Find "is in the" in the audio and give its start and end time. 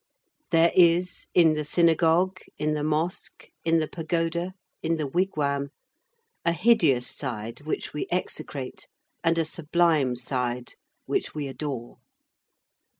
0.75-1.63